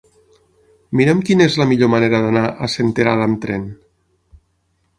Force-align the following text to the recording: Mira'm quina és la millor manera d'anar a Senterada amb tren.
Mira'm 1.01 1.19
quina 1.27 1.45
és 1.49 1.57
la 1.61 1.67
millor 1.71 1.91
manera 1.95 2.21
d'anar 2.23 2.45
a 2.67 2.71
Senterada 2.77 3.27
amb 3.29 3.41
tren. 3.45 3.69